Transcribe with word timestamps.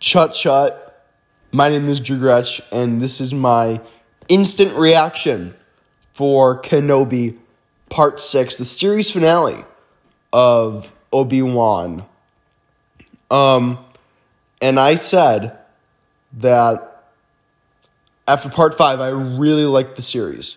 Chut 0.00 0.32
chut. 0.32 1.04
My 1.52 1.68
name 1.68 1.86
is 1.86 2.00
Drew 2.00 2.18
Gretsch, 2.18 2.62
and 2.72 3.02
this 3.02 3.20
is 3.20 3.34
my 3.34 3.82
instant 4.28 4.74
reaction 4.74 5.54
for 6.14 6.60
Kenobi 6.62 7.36
Part 7.90 8.18
6, 8.18 8.56
the 8.56 8.64
series 8.64 9.10
finale 9.10 9.62
of 10.32 10.94
Obi 11.12 11.42
Wan. 11.42 12.06
Um, 13.30 13.78
and 14.62 14.80
I 14.80 14.94
said 14.94 15.58
that 16.38 17.04
after 18.26 18.48
part 18.48 18.78
5, 18.78 19.00
I 19.00 19.08
really 19.08 19.66
liked 19.66 19.96
the 19.96 20.02
series. 20.02 20.56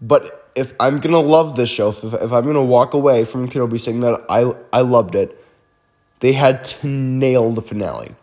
But 0.00 0.48
if 0.54 0.74
I'm 0.78 1.00
gonna 1.00 1.18
love 1.18 1.56
this 1.56 1.70
show, 1.70 1.88
if, 1.88 2.04
if 2.04 2.32
I'm 2.32 2.44
gonna 2.44 2.62
walk 2.62 2.94
away 2.94 3.24
from 3.24 3.48
Kenobi 3.48 3.80
saying 3.80 4.00
that 4.00 4.24
I 4.28 4.52
I 4.72 4.82
loved 4.82 5.16
it, 5.16 5.41
they 6.22 6.32
had 6.32 6.64
to 6.64 6.86
nail 6.86 7.50
the 7.50 7.60
finale. 7.60 8.14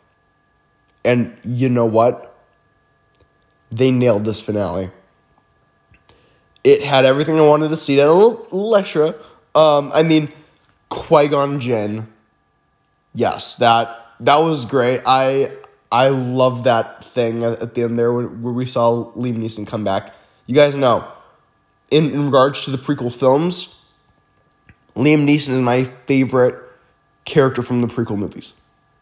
And 1.04 1.38
you 1.44 1.68
know 1.68 1.86
what? 1.86 2.34
They 3.74 3.92
nailed 3.92 4.24
this 4.24 4.40
finale. 4.40 4.90
It 6.64 6.82
had 6.82 7.04
everything 7.04 7.38
I 7.38 7.42
wanted 7.42 7.68
to 7.70 7.76
see. 7.76 7.98
Little, 7.98 8.48
little 8.52 8.76
extra. 8.78 9.16
Um, 9.54 9.92
I 9.94 10.04
mean, 10.04 10.30
Qui 10.88 11.28
Gon 11.28 11.60
Jinn. 11.60 12.08
Yes, 13.14 13.58
that 13.58 14.08
that 14.22 14.38
was 14.38 14.64
great. 14.64 15.02
I 15.06 15.52
I 15.92 16.08
love 16.08 16.64
that 16.64 17.04
thing 17.04 17.44
at 17.44 17.74
the 17.74 17.84
end 17.84 18.00
there 18.00 18.14
where, 18.14 18.28
where 18.28 18.54
we 18.54 18.66
saw 18.66 19.12
Liam 19.12 19.40
Neeson 19.40 19.68
come 19.68 19.84
back. 19.84 20.14
You 20.46 20.56
guys 20.56 20.78
know 20.78 21.06
in, 21.92 22.12
in 22.12 22.26
regards 22.28 22.64
to 22.64 22.72
the 22.72 22.78
prequel 22.78 23.14
films, 23.14 23.76
Liam 24.96 25.26
Neeson 25.26 25.50
is 25.50 25.60
my 25.60 25.84
favorite 25.84 26.69
character 27.30 27.62
from 27.62 27.82
the 27.82 27.88
prequel 27.88 28.18
movies. 28.18 28.54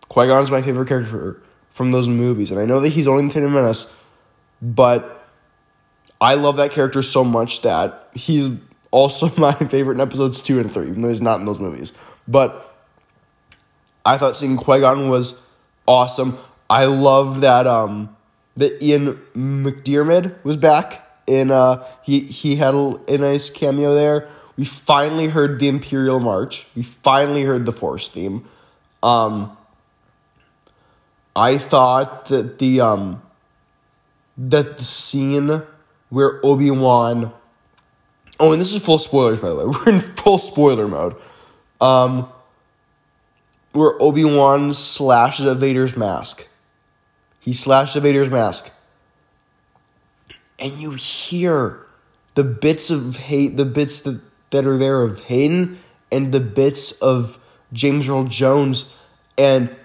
Qui 0.10 0.28
Gon 0.28 0.44
is 0.44 0.52
my 0.52 0.62
favorite 0.62 0.88
character 0.88 1.42
from 1.70 1.92
those 1.92 2.08
movies, 2.08 2.52
and 2.52 2.60
I 2.60 2.66
know 2.66 2.80
that 2.80 2.90
he's 2.90 3.08
only 3.08 3.24
in 3.24 3.30
Phantom 3.30 3.54
Menace, 3.54 3.94
but 4.62 5.28
I 6.20 6.36
love 6.36 6.58
that 6.58 6.72
character 6.72 7.02
so 7.02 7.24
much 7.24 7.62
that 7.62 8.10
he's 8.14 8.52
also 8.92 9.32
my 9.38 9.54
favorite 9.54 9.96
in 9.96 10.02
episodes 10.02 10.42
two 10.42 10.60
and 10.60 10.72
three, 10.72 10.88
even 10.88 11.02
though 11.02 11.10
he's 11.10 11.22
not 11.22 11.40
in 11.40 11.46
those 11.46 11.60
movies. 11.60 11.94
But 12.28 12.76
I 14.06 14.18
thought 14.18 14.38
seeing 14.38 14.58
Qui 14.58 14.80
Gon 14.80 15.10
was 15.10 15.42
awesome. 15.88 16.38
I 16.70 16.86
love 16.86 17.42
that 17.42 17.68
um 17.68 18.16
that 18.56 18.82
Ian 18.82 19.16
McDiarmid 19.36 20.44
was 20.44 20.58
back 20.58 21.06
in 21.28 21.52
uh 21.52 21.86
he 22.04 22.22
he 22.22 22.56
had 22.56 22.74
a, 22.74 23.00
a 23.08 23.18
nice 23.18 23.50
cameo 23.50 23.94
there. 23.94 24.30
We 24.58 24.66
finally 24.66 25.28
heard 25.28 25.60
the 25.60 25.68
Imperial 25.68 26.20
March. 26.20 26.68
We 26.76 26.84
finally 26.84 27.44
heard 27.44 27.66
the 27.66 27.72
Force 27.72 28.10
theme. 28.10 28.46
Um 29.04 29.56
I 31.36 31.58
thought 31.58 32.26
that 32.26 32.58
the 32.58 32.82
um 32.82 33.22
that 34.38 34.78
the 34.78 34.84
scene 34.84 35.62
where 36.10 36.40
Obi-Wan 36.44 37.32
Oh, 38.40 38.52
and 38.52 38.62
this 38.62 38.74
is 38.74 38.84
full 38.84 39.00
spoilers 39.00 39.40
by 39.40 39.50
the 39.50 39.56
way. 39.56 39.66
We're 39.86 39.90
in 39.94 40.00
full 40.00 40.38
spoiler 40.38 40.88
mode. 40.88 41.16
Um 41.80 42.30
where 43.74 44.02
Obi-Wan 44.02 44.74
slashes 44.74 45.46
at 45.46 45.58
Vader's 45.58 45.96
mask. 45.96 46.48
He 47.40 47.54
slashed 47.54 47.96
at 47.96 48.02
Vader's 48.02 48.32
mask 48.32 48.72
and 50.60 50.74
you 50.74 50.92
hear 50.92 51.86
the 52.36 52.44
bits 52.44 52.90
of 52.90 53.18
hate, 53.18 53.58
the 53.58 53.66
bits 53.66 54.02
that, 54.02 54.20
that 54.50 54.66
are 54.66 54.78
there 54.78 55.02
of 55.02 55.22
Hayden 55.22 55.80
and 56.12 56.32
the 56.32 56.40
bits 56.40 56.92
of 57.02 57.38
James 57.74 58.08
Earl 58.08 58.26
Jones. 58.26 58.96
And 59.38 59.76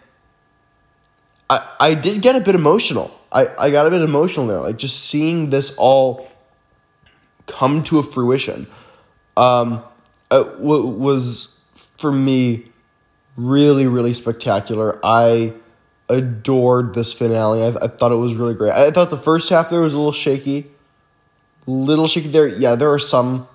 I, 1.51 1.69
I 1.81 1.95
did 1.95 2.23
get 2.23 2.37
a 2.37 2.41
bit 2.41 2.55
emotional. 2.55 3.11
I, 3.31 3.49
I 3.59 3.71
got 3.71 3.87
a 3.87 3.91
bit 3.91 4.03
emotional 4.03 4.47
there, 4.47 4.61
like 4.61 4.77
just 4.77 5.05
seeing 5.05 5.51
this 5.51 5.75
all 5.77 6.31
come 7.47 7.83
to 7.85 7.99
a 7.99 8.03
fruition. 8.03 8.67
Um, 9.37 9.83
it 10.31 10.45
w- 10.59 10.87
was 10.87 11.61
for 11.75 12.13
me 12.13 12.67
really, 13.37 13.87
really 13.87 14.13
spectacular. 14.13 15.01
I 15.03 15.55
adored 16.09 16.95
this 16.95 17.13
finale. 17.13 17.63
I, 17.63 17.69
I 17.69 17.89
thought 17.89 18.13
it 18.13 18.17
was 18.17 18.35
really 18.35 18.55
great. 18.55 18.73
I 18.73 18.91
thought 18.91 19.11
the 19.11 19.19
first 19.19 19.49
half 19.49 19.71
there 19.71 19.81
was 19.81 19.95
a 19.95 19.97
little 19.97 20.13
shaky, 20.13 20.71
little 21.67 22.07
shaky 22.07 22.29
there. 22.29 22.47
Yeah, 22.47 22.75
there 22.75 22.93
are 22.93 22.99
some 22.99 23.47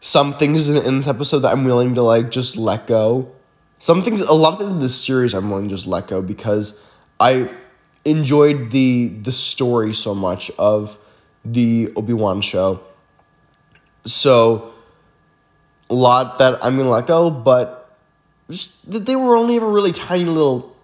some 0.00 0.32
things 0.34 0.68
in, 0.68 0.76
in 0.76 0.98
this 0.98 1.08
episode 1.08 1.40
that 1.40 1.52
I'm 1.52 1.64
willing 1.64 1.94
to 1.94 2.02
like 2.02 2.30
just 2.30 2.56
let 2.56 2.86
go. 2.86 3.32
Some 3.78 4.02
things, 4.02 4.20
a 4.20 4.32
lot 4.32 4.54
of 4.54 4.58
things 4.58 4.70
in 4.70 4.80
this 4.80 5.04
series, 5.04 5.34
I'm 5.34 5.50
willing 5.50 5.68
to 5.68 5.74
just 5.74 5.86
let 5.86 6.08
go 6.08 6.20
because 6.20 6.78
I 7.20 7.50
enjoyed 8.04 8.70
the 8.70 9.08
the 9.08 9.32
story 9.32 9.92
so 9.92 10.14
much 10.14 10.50
of 10.58 10.98
the 11.44 11.92
Obi 11.96 12.12
Wan 12.12 12.40
show. 12.40 12.80
So 14.04 14.72
a 15.90 15.94
lot 15.94 16.38
that 16.38 16.64
I'm 16.64 16.76
gonna 16.76 16.90
let 16.90 17.06
go, 17.06 17.30
but 17.30 17.96
just 18.50 18.90
that 18.90 19.06
they 19.06 19.16
were 19.16 19.36
only 19.36 19.56
ever 19.56 19.68
really 19.68 19.92
tiny 19.92 20.24
little 20.24 20.76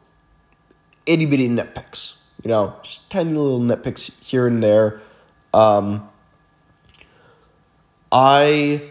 itty 1.06 1.26
bitty 1.26 1.48
nitpicks. 1.48 2.18
You 2.42 2.50
know, 2.50 2.76
just 2.82 3.10
tiny 3.10 3.32
little 3.32 3.60
nitpicks 3.60 4.22
here 4.22 4.46
and 4.46 4.62
there. 4.62 5.00
Um, 5.54 6.08
I, 8.12 8.82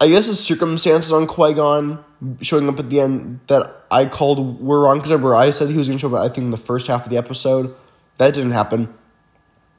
I 0.00 0.08
guess 0.08 0.28
the 0.28 0.34
circumstances 0.34 1.10
on 1.10 1.26
Qui 1.26 1.54
Gon 1.54 2.04
showing 2.40 2.68
up 2.68 2.78
at 2.78 2.88
the 2.90 3.00
end 3.00 3.40
that 3.48 3.84
I 3.90 4.06
called 4.06 4.60
were 4.60 4.80
wrong 4.80 4.98
because 4.98 5.10
remember 5.10 5.34
I 5.34 5.50
said 5.50 5.70
he 5.70 5.76
was 5.76 5.88
going 5.88 5.98
to 5.98 6.00
show 6.00 6.14
up. 6.14 6.24
I 6.24 6.32
think 6.32 6.44
in 6.44 6.50
the 6.50 6.56
first 6.56 6.86
half 6.86 7.04
of 7.04 7.10
the 7.10 7.16
episode, 7.16 7.74
that 8.18 8.34
didn't 8.34 8.52
happen. 8.52 8.92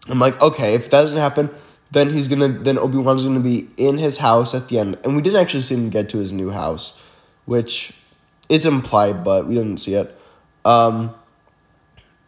I'm 0.08 0.20
like, 0.20 0.42
okay, 0.42 0.74
if 0.74 0.90
that 0.92 1.02
doesn't 1.02 1.18
happen, 1.18 1.50
then 1.92 2.14
he's 2.14 2.28
gonna 2.28 2.48
then 2.48 2.78
Obi 2.78 2.98
Wan's 2.98 3.24
gonna 3.24 3.40
be 3.40 3.68
in 3.78 3.98
his 3.98 4.18
house 4.18 4.54
at 4.54 4.70
the 4.70 4.80
end, 4.80 4.98
and 5.04 5.16
we 5.16 5.22
didn't 5.22 5.40
actually 5.40 5.64
see 5.64 5.76
him 5.76 5.90
get 5.90 6.10
to 6.10 6.18
his 6.18 6.32
new 6.32 6.50
house, 6.50 7.02
which 7.46 7.94
it's 8.48 8.66
implied, 8.66 9.24
but 9.24 9.48
we 9.48 9.56
didn't 9.56 9.80
see 9.80 9.96
it. 9.96 10.16
Um, 10.66 11.14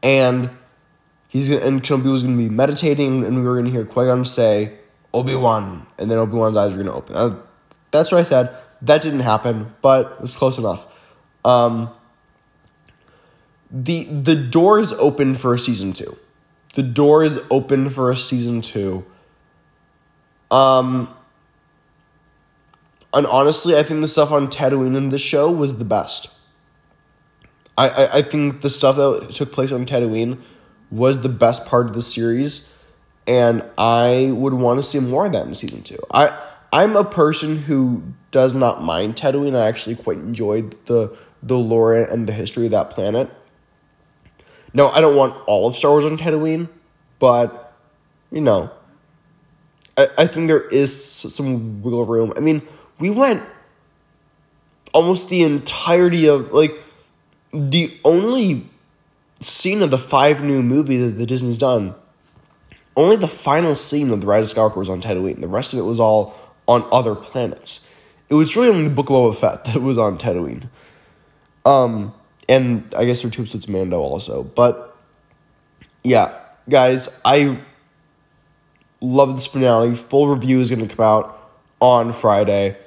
and 0.02 0.50
he's 1.28 1.48
gonna 1.48 1.62
and 1.62 1.84
Kenobi 1.84 2.12
was 2.12 2.24
gonna 2.24 2.38
be 2.38 2.50
meditating, 2.50 3.24
and 3.24 3.38
we 3.38 3.44
were 3.44 3.56
gonna 3.56 3.70
hear 3.70 3.86
Qui 3.86 4.06
Gon 4.06 4.26
say 4.26 4.74
Obi 5.14 5.36
Wan, 5.36 5.86
and 5.98 6.10
then 6.10 6.18
Obi 6.18 6.34
Wan's 6.34 6.58
eyes 6.58 6.76
were 6.76 6.84
gonna 6.84 6.96
open. 6.96 7.16
Uh, 7.16 7.36
that's 7.92 8.12
what 8.12 8.20
I 8.20 8.24
said. 8.24 8.56
That 8.82 9.02
didn't 9.02 9.20
happen, 9.20 9.74
but 9.82 10.14
it 10.14 10.22
was 10.22 10.36
close 10.36 10.58
enough. 10.58 10.88
Um, 11.46 11.90
the 13.70 14.04
the 14.04 14.36
door 14.36 14.80
is 14.80 14.92
open 14.94 15.36
for 15.36 15.54
a 15.54 15.60
season 15.60 15.94
two. 15.94 16.18
The 16.74 16.84
door 16.84 17.24
is 17.24 17.40
open 17.50 17.90
for 17.90 18.12
a 18.12 18.18
season 18.18 18.62
two. 18.62 19.06
Um, 20.50 21.14
and 23.14 23.26
honestly, 23.28 23.78
I 23.78 23.84
think 23.84 24.02
the 24.02 24.08
stuff 24.08 24.32
on 24.32 24.48
Tatooine 24.48 24.96
in 24.96 25.10
this 25.10 25.22
show 25.22 25.52
was 25.52 25.78
the 25.78 25.86
best. 25.86 26.34
I, 27.78 27.90
I, 27.90 28.18
I 28.18 28.22
think 28.22 28.62
the 28.62 28.70
stuff 28.70 28.96
that 28.98 29.32
took 29.34 29.52
place 29.52 29.72
on 29.72 29.86
Tatooine 29.86 30.40
was 30.90 31.22
the 31.22 31.30
best 31.30 31.66
part 31.66 31.88
of 31.88 31.94
the 31.94 32.02
series, 32.02 32.70
and 33.26 33.64
I 33.78 34.32
would 34.34 34.54
want 34.54 34.80
to 34.80 34.84
see 34.84 35.00
more 35.00 35.26
of 35.26 35.34
that 35.34 35.48
in 35.48 35.56
season 35.56 35.84
two. 35.84 36.00
I 36.12 36.38
I'm 36.72 36.96
a 36.96 37.04
person 37.04 37.58
who 37.58 38.04
does 38.32 38.54
not 38.54 38.82
mind 38.82 39.16
Tatooine. 39.16 39.56
I 39.56 39.68
actually 39.68 39.96
quite 39.96 40.18
enjoyed 40.18 40.78
the 40.86 41.16
the 41.44 41.58
lore 41.58 41.96
and 41.96 42.28
the 42.28 42.34
history 42.34 42.66
of 42.66 42.72
that 42.72 42.92
planet. 42.92 43.30
No, 44.74 44.90
I 44.90 45.02
don't 45.02 45.16
want 45.16 45.36
all 45.48 45.68
of 45.68 45.76
Star 45.76 45.92
Wars 45.92 46.06
on 46.06 46.18
Tatooine, 46.18 46.70
but 47.20 47.74
you 48.32 48.42
know, 48.42 48.72
I, 49.98 50.08
I 50.20 50.28
think 50.28 50.48
there 50.48 50.68
is 50.68 51.06
some 51.06 51.82
wiggle 51.82 52.06
room. 52.06 52.32
I 52.38 52.40
mean, 52.40 52.62
we 53.00 53.10
went 53.10 53.44
almost 54.94 55.30
the 55.30 55.44
entirety 55.44 56.28
of 56.28 56.54
like 56.54 56.74
the 57.54 57.92
only 58.06 58.70
scene 59.42 59.82
of 59.82 59.92
the 59.92 59.98
five 59.98 60.44
new 60.44 60.62
movies 60.62 61.12
that 61.12 61.18
the 61.18 61.26
Disney's 61.26 61.58
done. 61.58 61.96
Only 62.96 63.16
the 63.16 63.28
final 63.28 63.76
scene 63.76 64.12
of 64.12 64.22
the 64.22 64.28
Rise 64.28 64.52
of 64.52 64.58
Skywalker 64.58 64.78
was 64.78 64.90
on 64.90 65.02
Tatooine. 65.02 65.42
The 65.42 65.48
rest 65.48 65.74
of 65.74 65.80
it 65.80 65.84
was 65.84 66.00
all 66.00 66.36
on 66.72 66.88
other 66.92 67.16
planets. 67.16 67.86
It 68.30 68.36
was 68.36 68.56
really 68.56 68.70
only 68.70 68.84
the 68.86 68.90
Book 68.90 69.10
of 69.10 69.16
Boba 69.16 69.36
Fett 69.36 69.66
that 69.74 69.82
was 69.82 69.98
on 69.98 70.18
Tatooine. 70.18 70.70
Um, 71.66 72.14
and 72.48 72.94
I 72.96 73.06
guess 73.06 73.22
there 73.22 73.30
are 73.30 73.32
two 73.32 73.42
episodes 73.42 73.66
of 73.66 73.70
Mando 73.70 74.00
also. 74.00 74.44
But 74.44 74.98
yeah, 76.04 76.34
guys, 76.70 77.22
I 77.26 77.58
love 79.02 79.36
this 79.36 79.48
finale. 79.48 79.96
Full 79.96 80.28
review 80.28 80.62
is 80.62 80.70
going 80.70 80.88
to 80.88 80.96
come 80.96 81.06
out 81.06 81.38
on 81.82 82.14
Friday. 82.14 82.78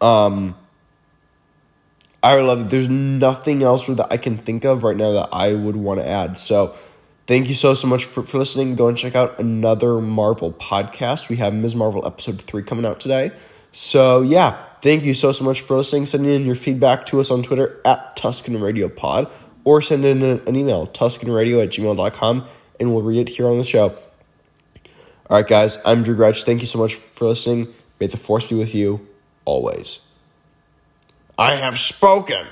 Um, 0.00 0.54
I 2.22 2.40
love 2.40 2.60
it. 2.60 2.70
There's 2.70 2.88
nothing 2.88 3.62
else 3.62 3.86
that 3.86 4.12
I 4.12 4.16
can 4.16 4.36
think 4.36 4.64
of 4.64 4.84
right 4.84 4.96
now 4.96 5.12
that 5.12 5.28
I 5.32 5.54
would 5.54 5.76
want 5.76 6.00
to 6.00 6.08
add. 6.08 6.38
So, 6.38 6.76
thank 7.26 7.48
you 7.48 7.54
so 7.54 7.74
so 7.74 7.88
much 7.88 8.04
for, 8.04 8.22
for 8.22 8.38
listening. 8.38 8.74
Go 8.76 8.88
and 8.88 8.96
check 8.96 9.14
out 9.14 9.38
another 9.38 10.00
Marvel 10.00 10.52
podcast. 10.52 11.28
We 11.28 11.36
have 11.36 11.54
Ms. 11.54 11.74
Marvel 11.74 12.06
episode 12.06 12.40
three 12.40 12.62
coming 12.62 12.84
out 12.84 13.00
today. 13.00 13.32
So 13.72 14.22
yeah, 14.22 14.64
Thank 14.82 15.04
you 15.04 15.14
so, 15.14 15.30
so 15.30 15.44
much 15.44 15.60
for 15.60 15.76
listening. 15.76 16.06
Send 16.06 16.26
in 16.26 16.44
your 16.44 16.56
feedback 16.56 17.06
to 17.06 17.20
us 17.20 17.30
on 17.30 17.44
Twitter 17.44 17.80
at 17.84 18.16
Tuscan 18.16 18.60
Radio 18.60 18.88
Pod 18.88 19.30
or 19.64 19.80
send 19.80 20.04
in 20.04 20.24
an 20.24 20.56
email, 20.56 20.88
tuscanradio 20.88 21.62
at 21.62 21.68
gmail.com, 21.68 22.44
and 22.80 22.92
we'll 22.92 23.04
read 23.04 23.28
it 23.28 23.32
here 23.32 23.46
on 23.46 23.58
the 23.58 23.64
show. 23.64 23.96
All 25.30 25.36
right, 25.36 25.46
guys, 25.46 25.78
I'm 25.84 26.02
Drew 26.02 26.16
Gretsch. 26.16 26.42
Thank 26.42 26.62
you 26.62 26.66
so 26.66 26.80
much 26.80 26.96
for 26.96 27.28
listening. 27.28 27.72
May 28.00 28.08
the 28.08 28.16
force 28.16 28.48
be 28.48 28.56
with 28.56 28.74
you 28.74 29.06
always. 29.44 30.04
I 31.38 31.54
have 31.54 31.78
spoken. 31.78 32.44